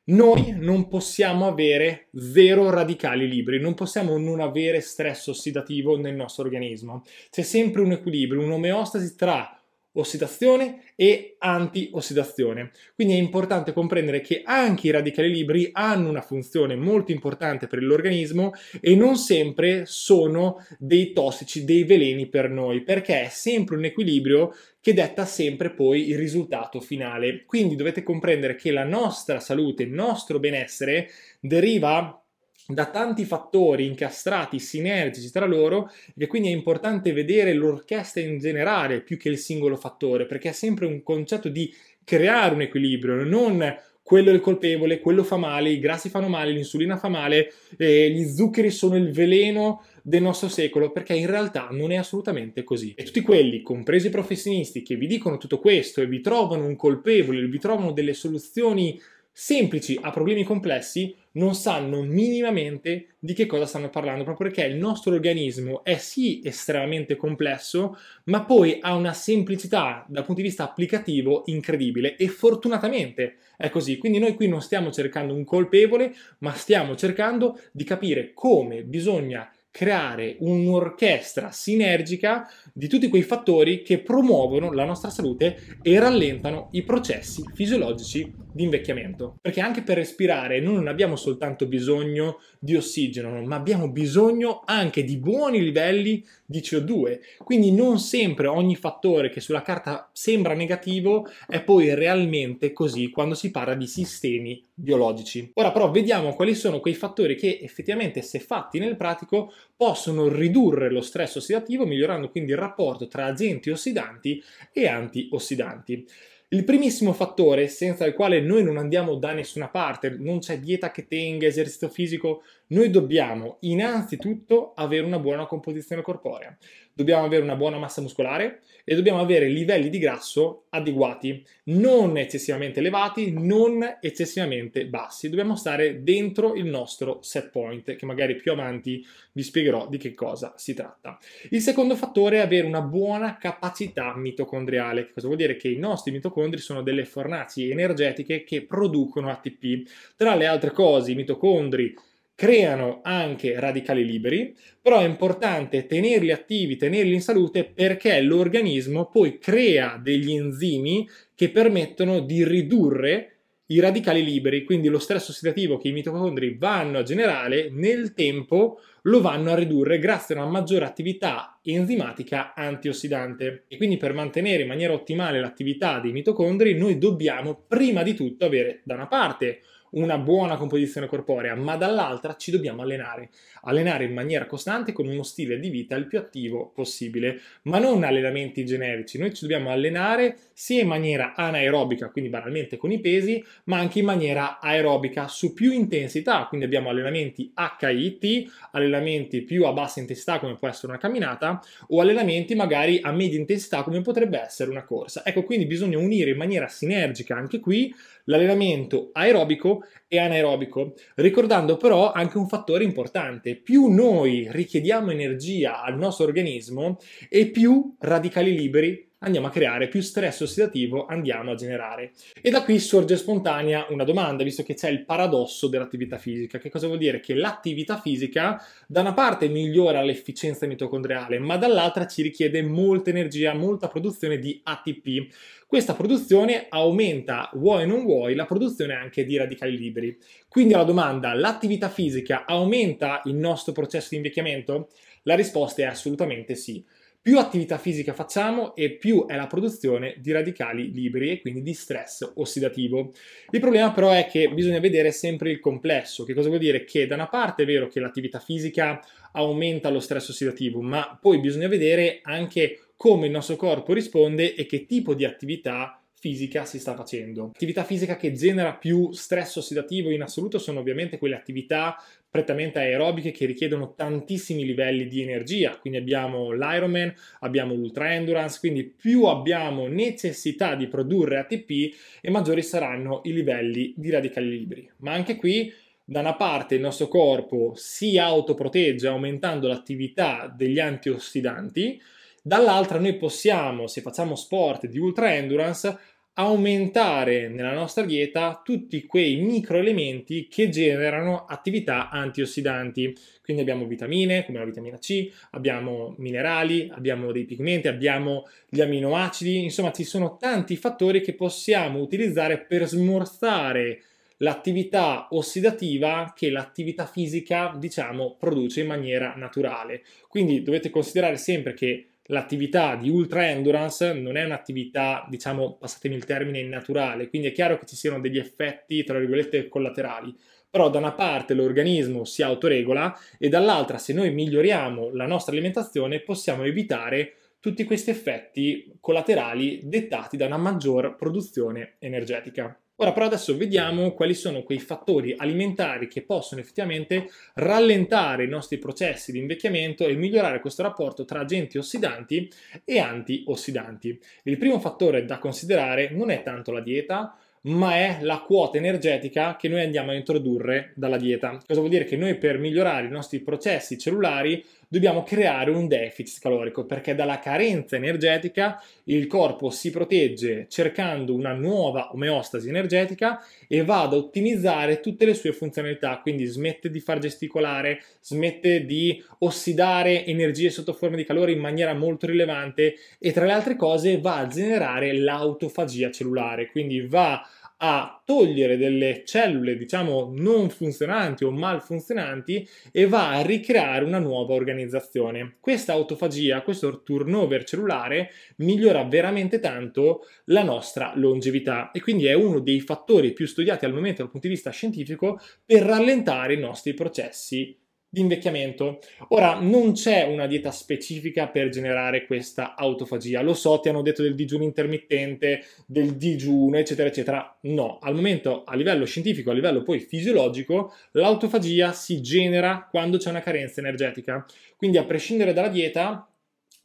Noi 0.10 0.56
non 0.58 0.88
possiamo 0.88 1.48
avere 1.48 2.08
zero 2.16 2.70
radicali 2.70 3.28
liberi, 3.28 3.60
non 3.60 3.74
possiamo 3.74 4.18
non 4.18 4.40
avere 4.40 4.80
stress 4.80 5.28
ossidativo 5.28 5.98
nel 5.98 6.16
nostro 6.16 6.44
organismo. 6.44 7.04
C'è 7.30 7.42
sempre 7.42 7.82
un 7.82 7.92
equilibrio, 7.92 8.42
un'omeostasi 8.42 9.16
tra 9.16 9.57
ossidazione 10.00 10.84
e 10.96 11.36
antiossidazione. 11.40 12.72
Quindi 12.96 13.14
è 13.14 13.18
importante 13.18 13.74
comprendere 13.74 14.22
che 14.22 14.42
anche 14.44 14.88
i 14.88 14.92
radicali 14.92 15.32
liberi 15.32 15.70
hanno 15.72 16.10
una 16.10 16.22
funzione 16.22 16.76
molto 16.76 17.12
importante 17.12 17.68
per 17.68 17.84
l'organismo 17.84 18.52
e 18.80 18.96
non 18.96 19.18
sempre 19.18 19.84
sono 19.86 20.66
dei 20.78 21.14
tossici, 21.14 21.66
dei 21.66 21.84
veleni 21.84 22.28
per 22.28 22.50
noi, 22.50 22.84
perché 22.84 23.24
è 23.24 23.30
sempre 23.30 23.76
un 23.76 23.86
equilibrio 23.86 24.54
che 24.80 24.94
detta 24.94 25.26
sempre 25.26 25.74
poi 25.74 26.10
il 26.10 26.18
risultato 26.18 26.80
finale. 26.80 27.44
Quindi 27.46 27.76
dovete 27.76 28.04
comprendere 28.04 28.56
che 28.56 28.72
la 28.72 28.86
nostra 28.86 29.40
salute, 29.40 29.84
il 29.84 29.92
nostro 29.92 30.40
benessere 30.40 31.10
deriva 31.40 32.22
da 32.68 32.86
tanti 32.86 33.24
fattori 33.24 33.86
incastrati, 33.86 34.60
sinergici 34.60 35.32
tra 35.32 35.46
loro, 35.46 35.90
e 36.18 36.28
quindi 36.28 36.50
è 36.50 36.52
importante 36.52 37.14
vedere 37.14 37.54
l'orchestra 37.54 38.22
in 38.22 38.40
generale 38.40 39.02
più 39.02 39.18
che 39.18 39.30
il 39.30 39.38
singolo 39.38 39.78
fattore, 39.78 40.26
perché 40.26 40.50
è 40.50 40.54
sempre 40.54 40.86
un 40.86 41.02
concetto 41.02 41.48
di 41.48 41.74
creare 42.04 42.54
un 42.54 42.62
equilibrio, 42.62 43.24
non 43.24 43.76
quello 44.08 44.30
è 44.30 44.34
il 44.34 44.40
colpevole, 44.40 45.02
quello 45.02 45.22
fa 45.24 45.36
male, 45.36 45.70
i 45.70 45.80
grassi 45.80 46.08
fanno 46.08 46.30
male, 46.30 46.52
l'insulina 46.52 46.96
fa 46.96 47.10
male, 47.10 47.52
eh, 47.78 48.10
gli 48.10 48.24
zuccheri 48.26 48.72
sono 48.72 48.96
il 48.96 49.12
veleno 49.12 49.84
del 50.02 50.22
nostro 50.22 50.48
secolo, 50.48 50.94
perché 50.94 51.14
in 51.14 51.28
realtà 51.28 51.68
non 51.72 51.92
è 51.92 51.98
assolutamente 51.98 52.64
così. 52.64 52.94
E 52.96 53.04
tutti 53.04 53.20
quelli, 53.20 53.62
compresi 53.62 54.08
i 54.08 54.10
professionisti, 54.10 54.82
che 54.82 54.96
vi 54.96 55.08
dicono 55.08 55.36
tutto 55.38 55.60
questo 55.60 56.02
e 56.02 56.08
vi 56.08 56.22
trovano 56.22 56.66
un 56.66 56.78
colpevole, 56.78 57.46
vi 57.48 57.60
trovano 57.60 57.92
delle 57.92 58.14
soluzioni 58.14 58.98
semplici 59.40 59.96
a 60.02 60.10
problemi 60.10 60.44
complessi, 60.44 61.16
non 61.34 61.54
sanno 61.54 62.02
minimamente 62.02 63.10
di 63.20 63.34
che 63.34 63.46
cosa 63.46 63.68
stanno 63.68 63.92
parlando, 63.92 64.24
proprio 64.24 64.50
perché 64.50 64.66
il 64.66 64.78
nostro 64.78 65.14
organismo 65.14 65.84
è 65.84 65.98
sì 65.98 66.42
estremamente 66.44 67.16
complesso, 67.16 67.96
ma 68.26 68.44
poi 68.46 68.80
ha 68.82 68.96
una 68.96 69.14
semplicità 69.14 70.04
dal 70.10 70.26
punto 70.26 70.42
di 70.42 70.48
vista 70.48 70.64
applicativo 70.64 71.44
incredibile 71.46 72.16
e 72.16 72.30
fortunatamente 72.30 73.36
è 73.58 73.70
così. 73.70 74.00
Quindi 74.00 74.18
noi 74.18 74.34
qui 74.34 74.48
non 74.48 74.64
stiamo 74.64 74.92
cercando 74.92 75.36
un 75.36 75.44
colpevole, 75.44 76.16
ma 76.40 76.54
stiamo 76.54 76.96
cercando 76.96 77.60
di 77.72 77.84
capire 77.84 78.32
come 78.34 78.82
bisogna 78.82 79.52
creare 79.78 80.38
un'orchestra 80.40 81.52
sinergica 81.52 82.50
di 82.74 82.88
tutti 82.88 83.10
quei 83.10 83.22
fattori 83.22 83.84
che 83.84 84.00
promuovono 84.00 84.72
la 84.72 84.86
nostra 84.86 85.12
salute 85.12 85.78
e 85.84 86.00
rallentano 86.00 86.70
i 86.72 86.82
processi 86.82 87.44
fisiologici 87.54 88.34
di 88.52 88.64
invecchiamento. 88.64 89.38
Perché 89.40 89.62
anche 89.62 89.84
per 89.84 89.98
respirare 89.98 90.60
noi 90.60 90.74
non 90.74 90.88
abbiamo 90.88 91.16
soltanto 91.16 91.68
bisogno 91.68 92.40
di 92.58 92.76
ossigeno, 92.76 93.40
ma 93.44 93.56
abbiamo 93.56 93.92
bisogno 93.92 94.64
anche 94.66 95.04
di 95.04 95.18
buoni 95.18 95.62
livelli 95.62 96.26
di 96.44 96.60
CO2. 96.60 97.20
Quindi 97.44 97.72
non 97.72 98.00
sempre 98.00 98.48
ogni 98.48 98.76
fattore 98.76 99.30
che 99.30 99.42
sulla 99.42 99.62
carta 99.62 100.10
sembra 100.12 100.56
negativo 100.56 101.28
è 101.48 101.62
poi 101.62 101.94
realmente 101.94 102.74
così 102.74 103.12
quando 103.12 103.36
si 103.36 103.52
parla 103.52 103.76
di 103.76 103.86
sistemi 103.86 104.66
biologici. 104.74 105.52
Ora 105.56 105.72
però 105.72 105.92
vediamo 105.92 106.34
quali 106.34 106.56
sono 106.56 106.80
quei 106.80 106.96
fattori 106.96 107.36
che 107.36 107.60
effettivamente 107.62 108.22
se 108.22 108.40
fatti 108.40 108.80
nel 108.80 108.96
pratico 108.96 109.52
possono 109.76 110.28
ridurre 110.28 110.90
lo 110.90 111.02
stress 111.02 111.36
ossidativo 111.36 111.86
migliorando 111.86 112.30
quindi 112.30 112.52
il 112.52 112.58
rapporto 112.58 113.08
tra 113.08 113.26
agenti 113.26 113.70
ossidanti 113.70 114.42
e 114.72 114.88
antiossidanti. 114.88 116.06
Il 116.50 116.64
primissimo 116.64 117.12
fattore 117.12 117.68
senza 117.68 118.06
il 118.06 118.14
quale 118.14 118.40
noi 118.40 118.64
non 118.64 118.78
andiamo 118.78 119.16
da 119.16 119.34
nessuna 119.34 119.68
parte, 119.68 120.16
non 120.18 120.40
c'è 120.40 120.60
dieta 120.60 120.92
che 120.92 121.06
tenga, 121.06 121.46
esercizio 121.46 121.90
fisico, 121.90 122.44
noi 122.68 122.90
dobbiamo 122.90 123.58
innanzitutto 123.62 124.72
avere 124.74 125.06
una 125.06 125.20
buona 125.20 125.46
composizione 125.46 126.02
corporea, 126.02 126.58
dobbiamo 126.98 127.26
avere 127.26 127.44
una 127.44 127.56
buona 127.56 127.78
massa 127.78 128.02
muscolare 128.02 128.62
e 128.84 128.96
dobbiamo 128.96 129.20
avere 129.20 129.48
livelli 129.48 129.90
di 129.90 130.00
grasso 130.00 130.64
adeguati, 130.70 131.46
non 131.66 132.18
eccessivamente 132.18 132.80
elevati, 132.80 133.32
non 133.32 133.98
eccessivamente 134.02 134.88
bassi. 134.88 135.30
Dobbiamo 135.30 135.56
stare 135.56 136.02
dentro 136.02 136.56
il 136.56 136.66
nostro 136.66 137.20
set 137.22 137.52
point, 137.52 137.96
che 137.96 138.06
magari 138.08 138.36
più 138.36 138.52
avanti 138.52 139.06
vi 139.34 139.44
spiegherò 139.44 139.88
di 139.88 139.98
che 139.98 140.16
cosa 140.16 140.54
si 140.58 140.74
tratta. 140.74 141.20
Il 141.52 141.62
secondo 141.62 141.96
fattore 141.96 142.38
è 142.38 142.42
avere 142.42 142.66
una 142.66 142.82
buona 142.82 143.38
capacità 143.38 144.16
mitocondriale. 144.16 145.06
Che 145.06 145.14
cosa 145.14 145.28
vuol 145.28 145.38
dire? 145.38 145.56
Che 145.56 145.68
i 145.68 145.78
nostri 145.78 146.12
mitocondri 146.12 146.60
sono 146.60 146.82
delle 146.82 147.06
fornaci 147.06 147.70
energetiche 147.70 148.44
che 148.44 148.64
producono 148.64 149.30
ATP. 149.30 149.88
Tra 150.16 150.34
le 150.34 150.48
altre 150.48 150.72
cose, 150.72 151.12
i 151.12 151.16
mitocondri 151.16 151.94
creano 152.38 153.00
anche 153.02 153.60
radicali 153.60 154.06
liberi, 154.06 154.56
però 154.80 155.00
è 155.00 155.06
importante 155.06 155.88
tenerli 155.88 156.32
attivi, 156.32 156.78
tenerli 156.78 157.16
in 157.16 157.22
salute 157.22 157.64
perché 157.64 158.22
l'organismo 158.22 159.10
poi 159.10 159.40
crea 159.40 160.00
degli 160.00 160.32
enzimi 160.32 161.10
che 161.34 161.50
permettono 161.50 162.20
di 162.20 162.46
ridurre 162.46 163.38
i 163.70 163.80
radicali 163.80 164.24
liberi, 164.24 164.64
quindi 164.64 164.88
lo 164.88 165.00
stress 165.00 165.30
ossidativo 165.30 165.78
che 165.78 165.88
i 165.88 165.94
mitocondri 165.94 166.56
vanno 166.60 167.00
a 167.00 167.04
generare 167.04 167.70
nel 167.72 168.14
tempo 168.14 168.82
lo 169.02 169.20
vanno 169.20 169.52
a 169.52 169.56
ridurre 169.56 169.98
grazie 169.98 170.36
a 170.36 170.42
una 170.42 170.52
maggiore 170.52 170.86
attività 170.86 171.60
enzimatica 171.64 172.54
antiossidante. 172.54 173.64
E 173.68 173.78
quindi 173.78 173.98
per 173.98 174.14
mantenere 174.14 174.62
in 174.62 174.68
maniera 174.68 174.94
ottimale 174.94 175.40
l'attività 175.40 176.00
dei 176.00 176.12
mitocondri 176.12 176.78
noi 176.78 177.00
dobbiamo 177.00 177.64
prima 177.68 178.04
di 178.04 178.14
tutto 178.14 178.46
avere 178.46 178.82
da 178.84 178.94
una 178.94 179.08
parte 179.08 179.62
una 179.92 180.18
buona 180.18 180.58
composizione 180.58 181.08
corporea, 181.08 181.56
ma 181.56 181.76
dall'altra 181.76 182.36
ci 182.36 182.52
dobbiamo 182.52 182.82
allenare. 182.82 183.30
Allenare 183.64 184.06
in 184.06 184.14
maniera 184.14 184.46
costante 184.46 184.92
con 184.92 185.08
uno 185.08 185.24
stile 185.24 185.60
di 185.60 185.70
vita 185.70 185.96
il 185.96 186.08
più 186.08 186.18
attivo 186.18 186.72
possibile, 186.74 187.40
ma 187.64 187.80
non 187.80 188.04
allenamenti 188.04 188.66
generici. 188.66 189.18
Noi 189.18 189.34
ci 189.34 189.42
dobbiamo 189.42 189.70
allenare 189.70 190.38
sia 190.54 190.82
in 190.82 190.88
maniera 190.88 191.34
anaerobica, 191.36 192.10
quindi 192.10 192.30
banalmente 192.30 192.78
con 192.78 192.92
i 192.92 193.00
pesi, 193.00 193.44
ma 193.66 193.78
anche 193.78 194.00
in 194.00 194.06
maniera 194.06 194.60
aerobica 194.60 195.28
su 195.28 195.54
più 195.54 195.72
intensità. 195.72 196.46
Quindi 196.48 196.66
abbiamo 196.66 196.90
allenamenti 196.90 197.54
HIT, 197.56 198.52
allenamenti 198.72 199.42
più 199.42 199.66
a 199.66 199.74
bassa 199.74 200.00
intensità 200.00 200.40
come 200.40 200.56
può 200.56 200.68
essere 200.68 200.88
una 200.88 200.98
camminata, 200.98 201.62
o 201.90 202.02
allenamenti 202.02 202.56
magari 202.56 203.00
a 203.02 203.12
media 203.12 203.40
intensità 203.40 203.84
come 203.84 204.02
potrebbe 204.02 204.40
essere 204.40 204.70
una 204.70 204.84
corsa. 204.84 205.26
Ecco, 205.26 205.44
quindi 205.44 205.66
bisogna 205.66 205.98
unire 205.98 206.32
in 206.32 206.38
maniera 206.38 206.68
sinergica 206.68 207.36
anche 207.36 207.60
qui 207.60 207.94
l'allenamento 208.28 209.10
aerobico 209.14 209.84
e 210.08 210.20
anaerobico, 210.20 210.94
ricordando 211.16 211.76
però 211.78 212.12
anche 212.12 212.38
un 212.38 212.48
fattore 212.48 212.84
importante, 212.84 213.56
più 213.56 213.88
noi 213.88 214.48
richiediamo 214.50 215.12
energia 215.12 215.82
al 215.82 215.98
nostro 215.98 216.26
organismo 216.26 216.98
e 217.30 217.48
più 217.48 217.96
radicali 218.00 218.56
liberi 218.56 219.07
andiamo 219.20 219.48
a 219.48 219.50
creare, 219.50 219.88
più 219.88 220.02
stress 220.02 220.42
ossidativo 220.42 221.06
andiamo 221.06 221.52
a 221.52 221.56
generare. 221.56 222.12
E 222.42 222.50
da 222.50 222.64
qui 222.64 222.80
sorge 222.80 223.18
spontanea 223.18 223.88
una 223.90 224.04
domanda, 224.04 224.44
visto 224.44 224.64
che 224.64 224.76
c'è 224.76 224.90
il 224.90 225.06
paradosso 225.06 225.68
dell'attività 225.68 226.18
fisica. 226.18 226.58
Che 226.60 226.70
cosa 226.70 226.88
vuol 226.88 227.00
dire? 227.00 227.20
Che 227.20 227.34
l'attività 227.34 228.00
fisica 228.00 228.62
da 228.88 229.02
una 229.02 229.14
parte 229.14 229.48
migliora 229.48 230.02
l'efficienza 230.02 230.68
mitocondriale, 230.68 231.40
ma 231.40 231.58
dall'altra 231.58 232.06
ci 232.06 232.22
richiede 232.22 232.62
molta 232.62 233.10
energia, 233.10 233.54
molta 233.54 233.88
produzione 233.88 234.38
di 234.38 234.60
ATP. 234.64 235.34
Questa 235.66 235.94
produzione 235.94 236.68
aumenta, 236.70 237.50
vuoi 237.56 237.84
o 237.84 237.88
non 237.88 238.04
vuoi, 238.04 238.36
la 238.36 238.46
produzione 238.46 238.94
anche 238.94 239.26
di 239.26 239.36
radicali 239.36 239.78
liberi. 239.78 240.18
Quindi 240.48 240.74
alla 240.74 240.84
domanda, 240.84 241.34
l'attività 241.34 241.90
fisica 241.90 242.46
aumenta 242.46 243.22
il 243.26 243.36
nostro 243.36 243.74
processo 243.74 244.10
di 244.12 244.18
invecchiamento? 244.18 244.90
La 245.24 245.36
risposta 245.36 245.82
è 245.82 245.86
assolutamente 245.86 246.56
sì. 246.56 246.82
Più 247.22 247.38
attività 247.40 247.78
fisica 247.78 248.14
facciamo 248.14 248.74
e 248.74 248.92
più 248.92 249.26
è 249.26 249.36
la 249.36 249.48
produzione 249.48 250.16
di 250.20 250.32
radicali 250.32 250.94
liberi 250.94 251.32
e 251.32 251.42
quindi 251.42 251.62
di 251.62 251.74
stress 251.74 252.32
ossidativo. 252.36 253.12
Il 253.50 253.60
problema 253.60 253.92
però 253.92 254.12
è 254.12 254.28
che 254.28 254.48
bisogna 254.50 254.80
vedere 254.80 255.12
sempre 255.12 255.52
il 255.52 255.60
complesso. 255.60 256.24
Che 256.24 256.34
cosa 256.34 256.48
vuol 256.48 256.62
dire? 256.62 256.86
Che 256.86 257.06
da 257.06 257.16
una 257.16 257.28
parte 257.28 257.64
è 257.64 257.66
vero 257.66 257.90
che 257.90 258.00
l'attività 258.00 258.40
fisica 258.40 259.02
aumenta 259.34 259.90
lo 259.90 260.00
stress 260.00 260.30
ossidativo, 260.30 260.82
ma 260.82 261.18
poi 261.22 261.40
bisogna 261.40 261.68
vedere 261.68 262.20
anche 262.24 262.92
come 262.96 263.26
il 263.26 263.32
nostro 263.32 263.58
corpo 263.58 263.94
risponde 263.94 264.56
e 264.56 264.66
che 264.66 264.86
tipo 264.86 265.14
di 265.14 265.26
attività 265.26 266.02
fisica 266.28 266.66
si 266.66 266.78
sta 266.78 266.94
facendo. 266.94 267.52
Attività 267.56 267.86
fisica 267.86 268.18
che 268.18 268.34
genera 268.34 268.74
più 268.74 269.12
stress 269.14 269.56
ossidativo 269.56 270.10
in 270.10 270.22
assoluto 270.22 270.60
sono 270.60 270.82
ovviamente 270.82 271.18
quelle 271.18 271.36
attività 271.36 271.96
prettamente 272.30 272.80
aerobiche 272.80 273.32
che 273.32 273.46
richiedono 273.46 273.94
tantissimi 273.96 274.66
livelli 274.66 275.08
di 275.08 275.22
energia, 275.22 275.78
quindi 275.80 275.98
abbiamo 275.98 276.52
l'Ironman, 276.52 277.14
abbiamo 277.40 277.74
l'Ultra 277.74 278.14
Endurance, 278.14 278.60
quindi 278.60 278.84
più 278.84 279.24
abbiamo 279.24 279.88
necessità 279.88 280.76
di 280.76 280.88
produrre 280.88 281.38
ATP 281.38 281.96
e 282.22 282.30
maggiori 282.30 282.62
saranno 282.62 283.22
i 283.24 283.32
livelli 283.32 283.94
di 283.96 284.10
radicali 284.10 284.50
liberi. 284.50 284.92
Ma 284.98 285.14
anche 285.14 285.38
qui 285.38 285.74
da 286.04 286.20
una 286.20 286.36
parte 286.36 286.76
il 286.76 286.82
nostro 286.82 287.08
corpo 287.08 287.72
si 287.76 288.18
autoprotegge 288.18 289.08
aumentando 289.08 289.68
l'attività 289.68 290.54
degli 290.54 290.80
antiossidanti, 290.80 292.02
dall'altra 292.44 293.00
noi 293.00 293.16
possiamo, 293.16 293.88
se 293.88 294.02
facciamo 294.02 294.36
sport 294.36 294.88
di 294.88 295.00
ultra 295.00 295.34
endurance, 295.34 295.98
aumentare 296.40 297.48
nella 297.48 297.74
nostra 297.74 298.04
dieta 298.04 298.62
tutti 298.64 299.06
quei 299.06 299.38
microelementi 299.38 300.48
che 300.48 300.70
generano 300.70 301.46
attività 301.46 302.10
antiossidanti. 302.10 303.16
Quindi 303.42 303.64
abbiamo 303.64 303.88
vitamine 303.88 304.46
come 304.46 304.60
la 304.60 304.66
vitamina 304.66 305.00
C, 305.00 305.32
abbiamo 305.52 306.14
minerali, 306.20 306.92
abbiamo 306.94 307.32
dei 307.32 307.46
pigmenti, 307.46 307.88
abbiamo 307.88 308.48
gli 308.70 308.82
aminoacidi, 308.82 309.64
insomma 309.64 309.92
ci 309.92 310.04
sono 310.04 310.38
tanti 310.38 310.76
fattori 310.76 311.22
che 311.22 311.34
possiamo 311.34 312.00
utilizzare 312.00 312.60
per 312.60 312.86
smorzare 312.86 314.02
l'attività 314.38 315.30
ossidativa 315.32 316.34
che 316.36 316.52
l'attività 316.52 317.08
fisica, 317.08 317.76
diciamo, 317.76 318.36
produce 318.38 318.82
in 318.82 318.88
maniera 318.88 319.34
naturale. 319.36 320.04
Quindi 320.28 320.62
dovete 320.62 320.92
considerare 320.92 321.38
sempre 321.38 321.74
che 321.74 322.10
l'attività 322.28 322.96
di 322.96 323.10
ultra 323.10 323.50
endurance 323.50 324.14
non 324.14 324.38
è 324.38 324.44
un'attività, 324.44 325.26
diciamo, 325.30 325.76
passatemi 325.78 326.16
il 326.16 326.26
termine, 326.26 326.64
naturale, 326.64 327.30
quindi 327.30 327.50
è 327.50 327.52
chiaro 327.52 327.78
che 327.78 327.86
ci 327.86 327.96
siano 327.96 328.20
degli 328.20 328.38
effetti, 328.38 329.04
tra 329.04 329.20
virgolette, 329.20 329.68
collaterali. 329.68 330.36
Però 330.70 330.90
da 330.90 330.98
una 330.98 331.14
parte 331.14 331.54
l'organismo 331.54 332.26
si 332.26 332.44
autoregola 332.44 333.18
e 333.38 333.50
dall'altra 333.50 333.98
se 333.98 334.14
noi 334.14 334.34
miglioriamo 334.34 335.12
la 335.14 335.26
nostra 335.26 335.54
alimentazione 335.54 336.20
possiamo 336.20 336.64
evitare 336.64 337.34
tutti 337.60 337.84
questi 337.86 338.10
effetti 338.12 338.98
collaterali 339.00 339.80
dettati 339.84 340.38
da 340.38 340.46
una 340.46 340.58
maggior 340.58 341.16
produzione 341.16 341.96
energetica. 342.00 342.78
Ora 343.00 343.14
però 343.14 343.28
adesso 343.28 343.56
vediamo 343.56 344.14
quali 344.14 344.34
sono 344.34 344.64
quei 344.64 344.80
fattori 344.80 345.36
alimentari 345.38 346.08
che 346.08 346.24
possono 346.24 346.62
effettivamente 346.62 347.30
rallentare 347.54 348.46
i 348.46 348.50
nostri 348.50 348.80
processi 348.80 349.32
di 349.32 349.38
invecchiamento 349.38 350.08
e 350.08 350.16
migliorare 350.16 350.60
questo 350.60 350.82
rapporto 350.82 351.24
tra 351.24 351.42
agenti 351.42 351.78
ossidanti 351.78 352.50
e 352.84 352.98
antiossidanti. 352.98 354.20
Il 354.44 354.58
primo 354.58 354.80
fattore 354.80 355.26
da 355.26 355.38
considerare 355.38 356.10
non 356.10 356.32
è 356.32 356.42
tanto 356.42 356.72
la 356.72 356.82
dieta, 356.82 357.38
ma 357.68 357.96
è 357.96 358.20
la 358.22 358.40
quota 358.40 358.78
energetica 358.78 359.56
che 359.58 359.68
noi 359.68 359.82
andiamo 359.82 360.12
a 360.12 360.16
introdurre 360.16 360.94
dalla 360.96 361.18
dieta. 361.18 361.60
Cosa 361.66 361.80
vuol 361.80 361.90
dire? 361.90 362.06
Che 362.06 362.16
noi 362.16 362.36
per 362.38 362.58
migliorare 362.58 363.08
i 363.08 363.12
nostri 363.12 363.42
processi 363.42 363.98
cellulari 363.98 364.64
dobbiamo 364.88 365.24
creare 365.24 365.72
un 365.72 365.88
deficit 365.88 366.40
calorico 366.42 366.86
perché 366.86 367.14
dalla 367.14 367.40
carenza 367.40 367.96
energetica 367.96 368.82
il 369.06 369.28
corpo 369.28 369.70
si 369.70 369.90
protegge 369.90 370.68
cercando 370.70 371.34
una 371.34 371.54
nuova 371.54 372.14
omeostasi 372.14 372.70
energetica 372.70 373.40
e 373.68 373.84
va 373.84 374.04
ad 374.04 374.14
ottimizzare 374.14 375.00
tutte 375.00 375.26
le 375.26 375.34
sue 375.34 375.52
funzionalità, 375.52 376.20
quindi 376.22 376.46
smette 376.46 376.90
di 376.90 377.00
far 377.00 377.20
gesticolare, 377.20 378.02
smette 378.22 378.86
di 378.86 379.22
ossidare 379.40 380.26
energie 380.26 380.70
sotto 380.70 380.94
forma 380.94 381.18
di 381.18 381.26
calore 381.26 381.52
in 381.52 381.60
maniera 381.60 381.94
molto 381.94 382.26
rilevante 382.26 382.96
e 383.20 383.32
tra 383.32 383.46
le 383.46 383.52
altre 383.52 383.76
cose 383.76 384.20
va 384.20 384.38
a 384.38 384.48
generare 384.48 385.14
l'autofagia 385.14 386.12
cellulare, 386.12 386.72
quindi 386.72 387.02
va 387.02 387.42
a 387.78 388.22
togliere 388.26 388.78
delle 388.78 389.24
cellule, 389.26 389.78
diciamo, 389.78 390.32
non 390.36 390.70
funzionanti 390.70 391.44
o 391.44 391.52
malfunzionanti 391.52 392.68
e 392.92 393.08
va 393.08 393.32
a 393.32 393.42
ricreare 393.42 394.04
una 394.04 394.20
nuova 394.20 394.54
organizzazione. 394.54 395.58
Questa 395.60 395.94
autofagia, 395.94 396.62
questo 396.62 397.04
turnover 397.04 397.64
cellulare 397.64 398.32
migliora 398.58 399.04
veramente 399.04 399.60
tanto 399.60 400.22
la 400.46 400.64
nostra 400.64 401.14
longevità 401.16 401.92
e 401.92 402.02
quindi 402.02 402.26
è 402.26 402.34
uno 402.34 402.60
dei 402.60 402.80
fattori 402.82 403.34
più 403.34 403.46
studiati 403.46 403.86
al 403.86 403.94
momento 403.94 404.22
dal 404.22 404.32
punto 404.32 404.48
di 404.48 404.54
vista 404.54 404.72
scientifico 404.72 405.40
per 405.66 405.84
rallentare 405.84 406.54
i 406.54 406.60
nostri 406.60 406.94
processi 406.94 407.86
di 408.10 408.22
invecchiamento. 408.22 409.00
Ora, 409.30 409.60
non 409.60 409.94
c'è 409.94 410.24
una 410.24 410.48
dieta 410.48 410.72
specifica 410.72 411.48
per 411.48 411.70
generare 411.70 412.26
questa 412.26 412.76
autofagia. 412.76 413.42
Lo 413.42 413.54
so, 413.54 413.80
ti 413.80 413.90
hanno 413.90 414.02
detto 414.02 414.22
del 414.22 414.36
digiuno 414.36 414.64
intermittente, 414.64 415.64
del 415.86 416.16
digiuno, 416.16 416.78
eccetera, 416.78 417.10
eccetera. 417.10 417.58
No, 417.62 418.00
al 418.02 418.16
momento, 418.16 418.64
a 418.64 418.76
livello 418.76 419.06
scientifico, 419.06 419.52
a 419.52 419.54
livello 419.54 419.84
poi 419.84 420.00
fisiologico, 420.00 420.94
l'autofagia 421.12 421.92
si 421.92 422.22
genera 422.22 422.88
quando 422.90 423.18
c'è 423.18 423.30
una 423.30 423.42
carenza 423.42 423.82
energetica. 423.82 424.46
Quindi, 424.78 424.98
a 424.98 425.04
prescindere 425.04 425.52
dalla 425.52 425.68
dieta, 425.68 426.30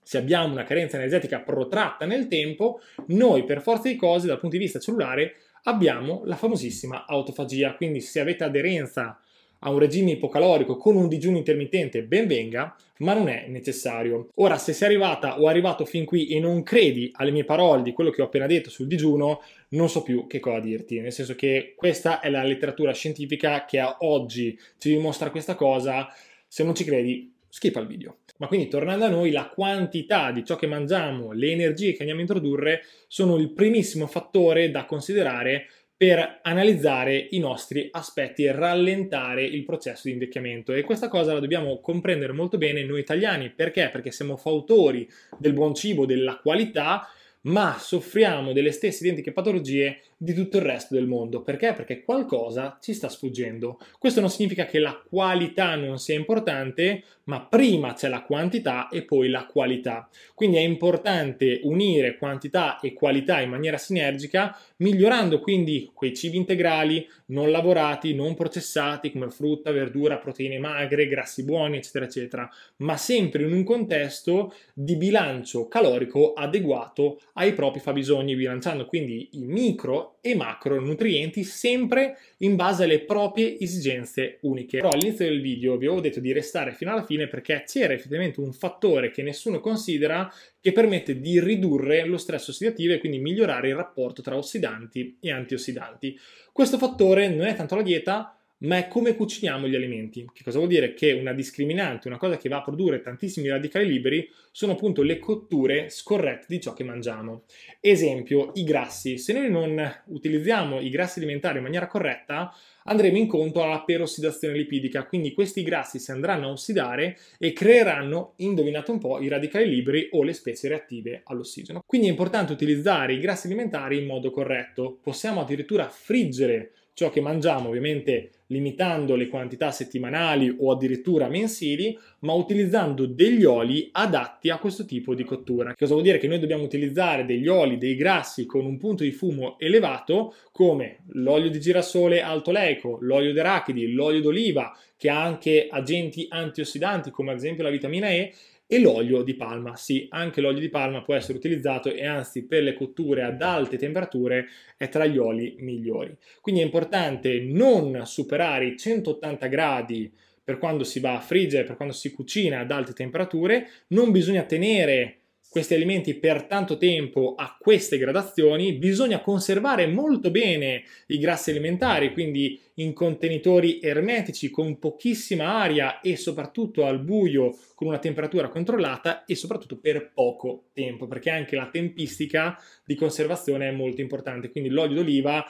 se 0.02 0.18
abbiamo 0.18 0.52
una 0.52 0.64
carenza 0.64 0.96
energetica 0.96 1.40
protratta 1.40 2.04
nel 2.04 2.26
tempo, 2.26 2.80
noi 3.08 3.44
per 3.44 3.62
forza 3.62 3.88
di 3.88 3.94
cose, 3.94 4.26
dal 4.26 4.40
punto 4.40 4.56
di 4.56 4.62
vista 4.62 4.80
cellulare, 4.80 5.34
abbiamo 5.64 6.22
la 6.24 6.34
famosissima 6.34 7.06
autofagia. 7.06 7.76
Quindi, 7.76 8.00
se 8.00 8.18
avete 8.18 8.42
aderenza 8.42 9.20
a 9.64 9.70
un 9.70 9.78
regime 9.78 10.12
ipocalorico 10.12 10.76
con 10.76 10.96
un 10.96 11.08
digiuno 11.08 11.36
intermittente, 11.36 12.02
ben 12.02 12.26
venga, 12.26 12.76
ma 12.98 13.14
non 13.14 13.28
è 13.28 13.46
necessario. 13.48 14.28
Ora, 14.36 14.58
se 14.58 14.72
sei 14.72 14.88
arrivata 14.88 15.40
o 15.40 15.46
arrivato 15.46 15.84
fin 15.84 16.04
qui 16.04 16.28
e 16.28 16.40
non 16.40 16.62
credi 16.62 17.10
alle 17.14 17.30
mie 17.30 17.44
parole 17.44 17.82
di 17.82 17.92
quello 17.92 18.10
che 18.10 18.22
ho 18.22 18.26
appena 18.26 18.46
detto 18.46 18.70
sul 18.70 18.86
digiuno, 18.86 19.42
non 19.70 19.88
so 19.88 20.02
più 20.02 20.26
che 20.26 20.40
cosa 20.40 20.60
dirti, 20.60 21.00
nel 21.00 21.12
senso 21.12 21.34
che 21.34 21.74
questa 21.76 22.20
è 22.20 22.30
la 22.30 22.42
letteratura 22.42 22.92
scientifica 22.92 23.64
che 23.64 23.78
a 23.78 23.96
oggi 24.00 24.58
ci 24.78 24.90
dimostra 24.90 25.30
questa 25.30 25.54
cosa, 25.54 26.08
se 26.46 26.64
non 26.64 26.74
ci 26.74 26.84
credi, 26.84 27.32
skippa 27.48 27.80
il 27.80 27.86
video. 27.86 28.16
Ma 28.38 28.48
quindi 28.48 28.66
tornando 28.66 29.04
a 29.04 29.08
noi, 29.08 29.30
la 29.30 29.48
quantità 29.48 30.32
di 30.32 30.44
ciò 30.44 30.56
che 30.56 30.66
mangiamo, 30.66 31.30
le 31.30 31.52
energie 31.52 31.92
che 31.92 31.98
andiamo 31.98 32.20
a 32.20 32.24
introdurre 32.24 32.82
sono 33.06 33.36
il 33.36 33.52
primissimo 33.52 34.06
fattore 34.06 34.70
da 34.70 34.84
considerare 34.84 35.66
per 36.02 36.40
analizzare 36.42 37.28
i 37.30 37.38
nostri 37.38 37.88
aspetti 37.92 38.42
e 38.42 38.50
rallentare 38.50 39.44
il 39.44 39.62
processo 39.62 40.00
di 40.06 40.10
invecchiamento 40.10 40.72
e 40.72 40.82
questa 40.82 41.06
cosa 41.06 41.32
la 41.32 41.38
dobbiamo 41.38 41.78
comprendere 41.78 42.32
molto 42.32 42.58
bene 42.58 42.82
noi 42.82 42.98
italiani 42.98 43.50
perché? 43.50 43.88
Perché 43.88 44.10
siamo 44.10 44.36
fautori 44.36 45.08
del 45.38 45.52
buon 45.52 45.76
cibo, 45.76 46.04
della 46.04 46.40
qualità 46.42 47.08
ma 47.42 47.76
soffriamo 47.78 48.52
delle 48.52 48.72
stesse 48.72 49.04
identiche 49.04 49.30
patologie 49.30 50.00
di 50.22 50.34
tutto 50.34 50.58
il 50.58 50.62
resto 50.62 50.94
del 50.94 51.08
mondo. 51.08 51.42
Perché? 51.42 51.72
Perché 51.72 52.04
qualcosa 52.04 52.78
ci 52.80 52.94
sta 52.94 53.08
sfuggendo. 53.08 53.80
Questo 53.98 54.20
non 54.20 54.30
significa 54.30 54.66
che 54.66 54.78
la 54.78 55.02
qualità 55.08 55.74
non 55.74 55.98
sia 55.98 56.14
importante, 56.14 57.02
ma 57.24 57.44
prima 57.44 57.92
c'è 57.94 58.08
la 58.08 58.22
quantità 58.22 58.88
e 58.88 59.02
poi 59.02 59.28
la 59.28 59.46
qualità. 59.46 60.08
Quindi 60.32 60.58
è 60.58 60.60
importante 60.60 61.58
unire 61.64 62.18
quantità 62.18 62.78
e 62.78 62.92
qualità 62.92 63.40
in 63.40 63.50
maniera 63.50 63.78
sinergica, 63.78 64.56
migliorando 64.76 65.40
quindi 65.40 65.90
quei 65.92 66.14
cibi 66.14 66.36
integrali 66.36 67.04
non 67.26 67.50
lavorati, 67.50 68.14
non 68.14 68.34
processati 68.34 69.10
come 69.10 69.28
frutta, 69.28 69.72
verdura, 69.72 70.18
proteine 70.18 70.58
magre, 70.58 71.08
grassi 71.08 71.44
buoni, 71.44 71.78
eccetera, 71.78 72.04
eccetera, 72.04 72.48
ma 72.76 72.96
sempre 72.96 73.42
in 73.42 73.52
un 73.52 73.64
contesto 73.64 74.54
di 74.72 74.96
bilancio 74.96 75.66
calorico 75.66 76.32
adeguato 76.32 77.18
ai 77.34 77.54
propri 77.54 77.80
fabbisogni, 77.80 78.36
bilanciando 78.36 78.86
quindi 78.86 79.30
i 79.32 79.46
micro 79.46 80.11
e 80.20 80.34
macronutrienti 80.34 81.42
sempre 81.44 82.18
in 82.38 82.56
base 82.56 82.84
alle 82.84 83.00
proprie 83.00 83.58
esigenze 83.58 84.38
uniche. 84.42 84.78
Però 84.78 84.90
all'inizio 84.90 85.26
del 85.26 85.40
video 85.40 85.76
vi 85.76 85.86
avevo 85.86 86.00
detto 86.00 86.20
di 86.20 86.32
restare 86.32 86.74
fino 86.74 86.92
alla 86.92 87.04
fine 87.04 87.28
perché 87.28 87.64
c'era 87.66 87.92
effettivamente 87.92 88.40
un 88.40 88.52
fattore 88.52 89.10
che 89.10 89.22
nessuno 89.22 89.60
considera 89.60 90.32
che 90.60 90.72
permette 90.72 91.20
di 91.20 91.40
ridurre 91.40 92.04
lo 92.04 92.18
stress 92.18 92.48
ossidativo 92.48 92.92
e 92.92 92.98
quindi 92.98 93.18
migliorare 93.18 93.68
il 93.68 93.74
rapporto 93.74 94.22
tra 94.22 94.36
ossidanti 94.36 95.18
e 95.20 95.30
antiossidanti. 95.30 96.18
Questo 96.52 96.78
fattore 96.78 97.28
non 97.28 97.46
è 97.46 97.54
tanto 97.54 97.74
la 97.74 97.82
dieta, 97.82 98.36
ma 98.62 98.76
è 98.76 98.88
come 98.88 99.14
cuciniamo 99.14 99.66
gli 99.66 99.74
alimenti. 99.74 100.28
Che 100.32 100.44
cosa 100.44 100.58
vuol 100.58 100.70
dire? 100.70 100.94
Che 100.94 101.12
una 101.12 101.32
discriminante, 101.32 102.08
una 102.08 102.18
cosa 102.18 102.36
che 102.36 102.48
va 102.48 102.58
a 102.58 102.62
produrre 102.62 103.00
tantissimi 103.00 103.48
radicali 103.48 103.86
liberi, 103.86 104.28
sono 104.50 104.72
appunto 104.72 105.02
le 105.02 105.18
cotture 105.18 105.88
scorrette 105.88 106.46
di 106.48 106.60
ciò 106.60 106.72
che 106.72 106.84
mangiamo. 106.84 107.44
Esempio, 107.80 108.52
i 108.54 108.64
grassi. 108.64 109.18
Se 109.18 109.32
noi 109.32 109.50
non 109.50 110.02
utilizziamo 110.06 110.80
i 110.80 110.90
grassi 110.90 111.18
alimentari 111.18 111.58
in 111.58 111.64
maniera 111.64 111.86
corretta, 111.86 112.54
andremo 112.84 113.16
incontro 113.16 113.62
alla 113.62 113.82
perossidazione 113.82 114.56
lipidica, 114.56 115.06
quindi 115.06 115.32
questi 115.32 115.62
grassi 115.62 115.98
si 115.98 116.10
andranno 116.10 116.48
a 116.48 116.52
ossidare 116.52 117.18
e 117.38 117.52
creeranno, 117.52 118.34
indovinate 118.36 118.90
un 118.90 118.98
po', 118.98 119.20
i 119.20 119.28
radicali 119.28 119.68
liberi 119.68 120.08
o 120.12 120.22
le 120.22 120.32
specie 120.32 120.68
reattive 120.68 121.22
all'ossigeno. 121.24 121.82
Quindi 121.84 122.08
è 122.08 122.10
importante 122.10 122.52
utilizzare 122.52 123.14
i 123.14 123.20
grassi 123.20 123.46
alimentari 123.46 123.98
in 123.98 124.06
modo 124.06 124.30
corretto. 124.30 124.98
Possiamo 125.02 125.40
addirittura 125.40 125.88
friggere 125.88 126.72
ciò 126.94 127.10
che 127.10 127.20
mangiamo, 127.20 127.68
ovviamente 127.68 128.30
limitando 128.52 129.16
le 129.16 129.28
quantità 129.28 129.70
settimanali 129.70 130.54
o 130.58 130.70
addirittura 130.72 131.28
mensili, 131.28 131.98
ma 132.20 132.34
utilizzando 132.34 133.06
degli 133.06 133.44
oli 133.44 133.88
adatti 133.92 134.50
a 134.50 134.58
questo 134.58 134.84
tipo 134.84 135.14
di 135.14 135.24
cottura. 135.24 135.74
Cosa 135.74 135.92
vuol 135.92 136.04
dire? 136.04 136.18
Che 136.18 136.28
noi 136.28 136.38
dobbiamo 136.38 136.62
utilizzare 136.62 137.24
degli 137.24 137.48
oli, 137.48 137.78
dei 137.78 137.96
grassi 137.96 138.44
con 138.44 138.66
un 138.66 138.76
punto 138.76 139.04
di 139.04 139.10
fumo 139.10 139.58
elevato, 139.58 140.34
come 140.52 140.98
l'olio 141.12 141.48
di 141.48 141.60
girasole 141.60 142.20
alto 142.20 142.50
leico, 142.50 142.98
l'olio 143.00 143.32
d'arachidi, 143.32 143.92
l'olio 143.92 144.20
d'oliva, 144.20 144.76
che 144.98 145.08
ha 145.08 145.20
anche 145.20 145.68
agenti 145.70 146.26
antiossidanti 146.28 147.10
come 147.10 147.30
ad 147.32 147.38
esempio 147.38 147.64
la 147.64 147.70
vitamina 147.70 148.08
E, 148.10 148.32
e 148.72 148.78
l'olio 148.78 149.20
di 149.22 149.34
palma. 149.34 149.76
Sì, 149.76 150.06
anche 150.08 150.40
l'olio 150.40 150.60
di 150.60 150.70
palma 150.70 151.02
può 151.02 151.14
essere 151.14 151.36
utilizzato 151.36 151.92
e 151.92 152.06
anzi 152.06 152.46
per 152.46 152.62
le 152.62 152.72
cotture 152.72 153.22
ad 153.22 153.42
alte 153.42 153.76
temperature 153.76 154.46
è 154.78 154.88
tra 154.88 155.04
gli 155.04 155.18
oli 155.18 155.56
migliori. 155.58 156.16
Quindi 156.40 156.62
è 156.62 156.64
importante 156.64 157.38
non 157.40 158.06
superare 158.06 158.64
i 158.64 158.78
180 158.78 159.46
gradi 159.48 160.10
per 160.42 160.56
quando 160.56 160.84
si 160.84 161.00
va 161.00 161.16
a 161.16 161.20
friggere, 161.20 161.64
per 161.64 161.76
quando 161.76 161.92
si 161.92 162.12
cucina 162.12 162.60
ad 162.60 162.70
alte 162.70 162.94
temperature, 162.94 163.68
non 163.88 164.10
bisogna 164.10 164.44
tenere 164.44 165.21
questi 165.52 165.74
alimenti 165.74 166.14
per 166.14 166.44
tanto 166.44 166.78
tempo 166.78 167.34
a 167.36 167.58
queste 167.60 167.98
gradazioni, 167.98 168.72
bisogna 168.72 169.20
conservare 169.20 169.86
molto 169.86 170.30
bene 170.30 170.82
i 171.08 171.18
grassi 171.18 171.50
alimentari, 171.50 172.14
quindi 172.14 172.58
in 172.76 172.94
contenitori 172.94 173.78
ermetici 173.78 174.48
con 174.48 174.78
pochissima 174.78 175.60
aria 175.60 176.00
e 176.00 176.16
soprattutto 176.16 176.86
al 176.86 177.00
buio 177.00 177.54
con 177.74 177.86
una 177.86 177.98
temperatura 177.98 178.48
controllata 178.48 179.26
e 179.26 179.34
soprattutto 179.34 179.76
per 179.76 180.12
poco 180.14 180.70
tempo, 180.72 181.06
perché 181.06 181.28
anche 181.28 181.54
la 181.54 181.68
tempistica 181.70 182.56
di 182.82 182.94
conservazione 182.94 183.68
è 183.68 183.72
molto 183.72 184.00
importante. 184.00 184.50
Quindi 184.50 184.70
l'olio 184.70 184.96
d'oliva 184.96 185.44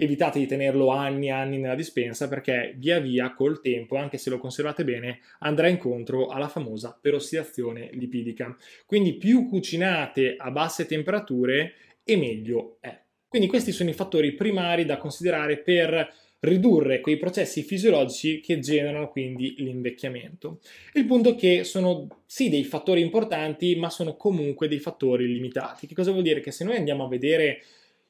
evitate 0.00 0.38
di 0.38 0.46
tenerlo 0.46 0.88
anni 0.88 1.26
e 1.26 1.30
anni 1.32 1.58
nella 1.58 1.74
dispensa 1.74 2.26
perché 2.26 2.74
via 2.78 2.98
via 2.98 3.34
col 3.34 3.60
tempo, 3.60 3.96
anche 3.96 4.16
se 4.16 4.30
lo 4.30 4.38
conservate 4.38 4.82
bene, 4.82 5.20
andrà 5.40 5.68
incontro 5.68 6.28
alla 6.28 6.48
famosa 6.48 6.98
perossidazione 6.98 7.90
lipidica. 7.92 8.56
Quindi 8.86 9.14
più 9.14 9.46
cucinate 9.46 10.36
a 10.38 10.50
basse 10.50 10.86
temperature 10.86 11.74
e 12.02 12.16
meglio 12.16 12.78
è. 12.80 12.98
Quindi 13.28 13.46
questi 13.46 13.72
sono 13.72 13.90
i 13.90 13.94
fattori 13.94 14.32
primari 14.32 14.84
da 14.84 14.96
considerare 14.96 15.58
per 15.58 16.12
ridurre 16.40 17.00
quei 17.00 17.18
processi 17.18 17.62
fisiologici 17.62 18.40
che 18.40 18.58
generano 18.58 19.08
quindi 19.10 19.54
l'invecchiamento. 19.58 20.60
Il 20.94 21.04
punto 21.04 21.30
è 21.30 21.34
che 21.34 21.64
sono 21.64 22.22
sì 22.24 22.48
dei 22.48 22.64
fattori 22.64 23.02
importanti, 23.02 23.76
ma 23.76 23.90
sono 23.90 24.16
comunque 24.16 24.66
dei 24.66 24.78
fattori 24.78 25.26
limitati. 25.26 25.86
Che 25.86 25.94
cosa 25.94 26.10
vuol 26.10 26.22
dire? 26.22 26.40
Che 26.40 26.50
se 26.50 26.64
noi 26.64 26.76
andiamo 26.76 27.04
a 27.04 27.08
vedere 27.08 27.62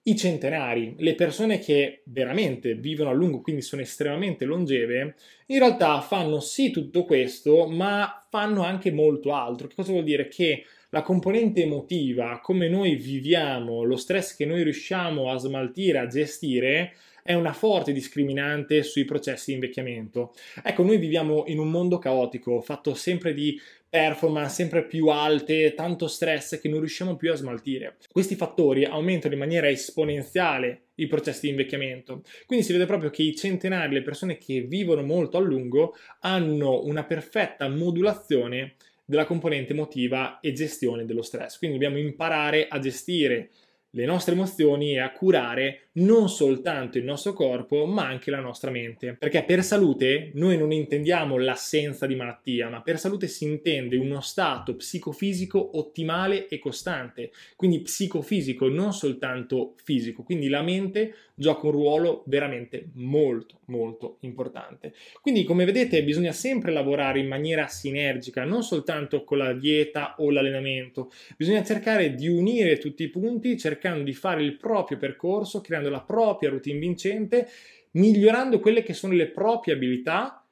i 0.04 0.16
centenari, 0.16 0.94
le 0.98 1.14
persone 1.14 1.58
che 1.58 2.02
veramente 2.06 2.74
vivono 2.74 3.10
a 3.10 3.12
lungo, 3.12 3.42
quindi 3.42 3.60
sono 3.60 3.82
estremamente 3.82 4.44
longeve, 4.44 5.14
in 5.46 5.58
realtà 5.58 6.00
fanno 6.00 6.40
sì 6.40 6.70
tutto 6.70 7.04
questo, 7.04 7.66
ma 7.66 8.26
fanno 8.30 8.62
anche 8.62 8.90
molto 8.90 9.34
altro. 9.34 9.66
Che 9.66 9.74
cosa 9.74 9.92
vuol 9.92 10.04
dire? 10.04 10.28
Che 10.28 10.64
la 10.90 11.02
componente 11.02 11.62
emotiva, 11.62 12.40
come 12.42 12.68
noi 12.68 12.96
viviamo, 12.96 13.82
lo 13.84 13.96
stress 13.96 14.34
che 14.34 14.46
noi 14.46 14.62
riusciamo 14.62 15.30
a 15.30 15.36
smaltire, 15.36 15.98
a 15.98 16.06
gestire, 16.06 16.94
è 17.30 17.34
una 17.34 17.52
forte 17.52 17.92
discriminante 17.92 18.82
sui 18.82 19.04
processi 19.04 19.50
di 19.50 19.54
invecchiamento. 19.54 20.34
Ecco, 20.64 20.82
noi 20.82 20.98
viviamo 20.98 21.44
in 21.46 21.60
un 21.60 21.70
mondo 21.70 21.98
caotico, 21.98 22.60
fatto 22.60 22.94
sempre 22.94 23.32
di 23.32 23.56
performance 23.88 24.54
sempre 24.54 24.84
più 24.84 25.06
alte, 25.06 25.74
tanto 25.74 26.08
stress 26.08 26.60
che 26.60 26.68
non 26.68 26.80
riusciamo 26.80 27.14
più 27.14 27.30
a 27.30 27.36
smaltire. 27.36 27.98
Questi 28.10 28.34
fattori 28.34 28.84
aumentano 28.84 29.34
in 29.34 29.38
maniera 29.38 29.68
esponenziale 29.68 30.86
i 30.96 31.06
processi 31.06 31.42
di 31.42 31.50
invecchiamento. 31.50 32.22
Quindi 32.46 32.64
si 32.64 32.72
vede 32.72 32.86
proprio 32.86 33.10
che 33.10 33.22
i 33.22 33.36
centenari, 33.36 33.94
le 33.94 34.02
persone 34.02 34.36
che 34.36 34.62
vivono 34.62 35.02
molto 35.02 35.36
a 35.36 35.40
lungo, 35.40 35.94
hanno 36.22 36.82
una 36.82 37.04
perfetta 37.04 37.68
modulazione 37.68 38.74
della 39.04 39.24
componente 39.24 39.72
emotiva 39.72 40.40
e 40.40 40.50
gestione 40.52 41.04
dello 41.04 41.22
stress. 41.22 41.58
Quindi 41.58 41.78
dobbiamo 41.78 42.02
imparare 42.02 42.66
a 42.68 42.80
gestire 42.80 43.50
le 43.90 44.04
nostre 44.04 44.34
emozioni 44.34 44.92
e 44.92 45.00
a 45.00 45.12
curare 45.12 45.88
non 45.92 46.28
soltanto 46.28 46.98
il 46.98 47.04
nostro 47.04 47.32
corpo, 47.32 47.84
ma 47.86 48.06
anche 48.06 48.30
la 48.30 48.40
nostra 48.40 48.70
mente. 48.70 49.16
Perché 49.18 49.42
per 49.42 49.64
salute 49.64 50.30
noi 50.34 50.56
non 50.56 50.70
intendiamo 50.70 51.36
l'assenza 51.36 52.06
di 52.06 52.14
malattia, 52.14 52.68
ma 52.68 52.82
per 52.82 52.98
salute 52.98 53.26
si 53.26 53.44
intende 53.44 53.96
uno 53.96 54.20
stato 54.20 54.76
psicofisico 54.76 55.78
ottimale 55.78 56.46
e 56.48 56.58
costante. 56.58 57.32
Quindi 57.56 57.80
psicofisico, 57.80 58.68
non 58.68 58.92
soltanto 58.92 59.74
fisico. 59.82 60.22
Quindi 60.22 60.48
la 60.48 60.62
mente 60.62 61.14
gioca 61.40 61.66
un 61.68 61.72
ruolo 61.72 62.22
veramente 62.26 62.90
molto, 62.96 63.60
molto 63.68 64.18
importante. 64.20 64.92
Quindi, 65.22 65.44
come 65.44 65.64
vedete, 65.64 66.04
bisogna 66.04 66.32
sempre 66.32 66.70
lavorare 66.70 67.18
in 67.18 67.28
maniera 67.28 67.66
sinergica, 67.66 68.44
non 68.44 68.62
soltanto 68.62 69.24
con 69.24 69.38
la 69.38 69.54
dieta 69.54 70.16
o 70.18 70.30
l'allenamento. 70.30 71.10
Bisogna 71.38 71.64
cercare 71.64 72.14
di 72.14 72.28
unire 72.28 72.76
tutti 72.76 73.04
i 73.04 73.08
punti, 73.08 73.56
cercando 73.56 74.02
di 74.02 74.12
fare 74.12 74.42
il 74.42 74.58
proprio 74.58 74.98
percorso, 74.98 75.62
creando 75.62 75.88
la 75.88 76.02
propria 76.02 76.50
routine 76.50 76.78
vincente, 76.78 77.48
migliorando 77.92 78.60
quelle 78.60 78.82
che 78.82 78.92
sono 78.92 79.14
le 79.14 79.28
proprie 79.28 79.72
abilità 79.72 80.46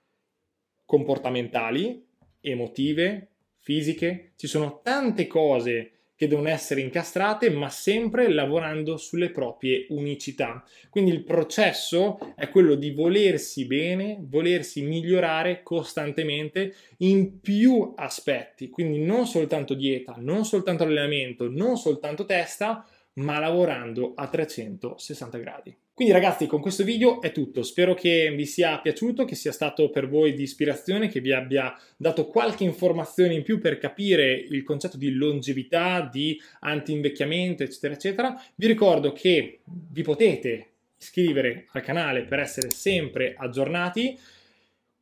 comportamentali, 0.86 2.02
emotive, 2.40 3.28
fisiche. 3.58 4.32
Ci 4.36 4.46
sono 4.46 4.80
tante 4.82 5.26
cose 5.26 5.97
che 6.18 6.26
devono 6.26 6.48
essere 6.48 6.80
incastrate, 6.80 7.48
ma 7.48 7.70
sempre 7.70 8.28
lavorando 8.28 8.96
sulle 8.96 9.30
proprie 9.30 9.86
unicità. 9.90 10.64
Quindi 10.90 11.12
il 11.12 11.22
processo 11.22 12.18
è 12.34 12.48
quello 12.48 12.74
di 12.74 12.90
volersi 12.90 13.66
bene, 13.66 14.18
volersi 14.20 14.82
migliorare 14.82 15.62
costantemente 15.62 16.74
in 16.98 17.38
più 17.38 17.92
aspetti, 17.94 18.68
quindi 18.68 18.98
non 18.98 19.28
soltanto 19.28 19.74
dieta, 19.74 20.16
non 20.18 20.44
soltanto 20.44 20.82
allenamento, 20.82 21.48
non 21.48 21.76
soltanto 21.76 22.24
testa, 22.24 22.84
ma 23.18 23.38
lavorando 23.38 24.12
a 24.14 24.26
360 24.26 25.38
gradi. 25.38 25.76
Quindi 25.98 26.14
ragazzi 26.14 26.46
con 26.46 26.60
questo 26.60 26.84
video 26.84 27.20
è 27.20 27.32
tutto, 27.32 27.64
spero 27.64 27.94
che 27.94 28.32
vi 28.32 28.46
sia 28.46 28.78
piaciuto, 28.78 29.24
che 29.24 29.34
sia 29.34 29.50
stato 29.50 29.90
per 29.90 30.08
voi 30.08 30.32
di 30.32 30.44
ispirazione, 30.44 31.08
che 31.08 31.20
vi 31.20 31.32
abbia 31.32 31.76
dato 31.96 32.28
qualche 32.28 32.62
informazione 32.62 33.34
in 33.34 33.42
più 33.42 33.58
per 33.58 33.78
capire 33.78 34.32
il 34.32 34.62
concetto 34.62 34.96
di 34.96 35.10
longevità, 35.10 36.08
di 36.10 36.40
anti-invecchiamento 36.60 37.64
eccetera 37.64 37.94
eccetera. 37.94 38.42
Vi 38.54 38.66
ricordo 38.68 39.12
che 39.12 39.60
vi 39.64 40.02
potete 40.02 40.66
iscrivere 41.00 41.66
al 41.72 41.82
canale 41.82 42.22
per 42.22 42.38
essere 42.38 42.70
sempre 42.70 43.34
aggiornati. 43.36 44.16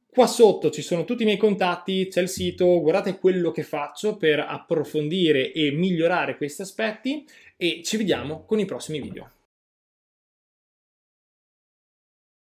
Qua 0.06 0.26
sotto 0.26 0.70
ci 0.70 0.80
sono 0.80 1.04
tutti 1.04 1.24
i 1.24 1.26
miei 1.26 1.36
contatti, 1.36 2.08
c'è 2.08 2.22
il 2.22 2.30
sito, 2.30 2.80
guardate 2.80 3.18
quello 3.18 3.50
che 3.50 3.62
faccio 3.62 4.16
per 4.16 4.38
approfondire 4.38 5.52
e 5.52 5.72
migliorare 5.72 6.38
questi 6.38 6.62
aspetti 6.62 7.22
e 7.56 7.82
ci 7.82 7.96
vediamo 7.96 8.44
con 8.44 8.58
i 8.58 8.64
prossimi 8.64 9.00
video. 9.00 9.35